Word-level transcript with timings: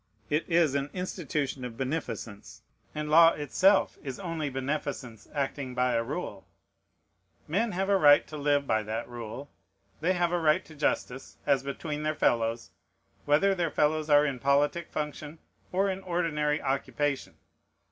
It 0.31 0.49
is 0.49 0.73
an 0.73 0.89
institution 0.93 1.63
of 1.63 1.77
beneficence; 1.77 2.63
and 2.95 3.07
law 3.11 3.33
itself 3.33 3.99
is 4.01 4.19
only 4.19 4.49
beneficence 4.49 5.27
acting 5.31 5.75
by 5.75 5.93
a 5.93 6.01
rule. 6.01 6.47
Men 7.47 7.73
have 7.73 7.87
a 7.87 7.97
right 7.97 8.25
to 8.25 8.35
live 8.35 8.65
by 8.65 8.81
that 8.81 9.07
rule; 9.07 9.51
they 9.99 10.13
have 10.13 10.31
a 10.31 10.39
right 10.39 10.65
to 10.65 10.73
justice, 10.73 11.37
as 11.45 11.61
between 11.61 12.01
their 12.01 12.15
fellows, 12.15 12.71
whether 13.25 13.53
their 13.53 13.69
fellows 13.69 14.09
are 14.09 14.25
in 14.25 14.39
politic 14.39 14.89
function 14.91 15.37
or 15.71 15.87
in 15.87 16.01
ordinary 16.01 16.59
occupation. 16.59 17.35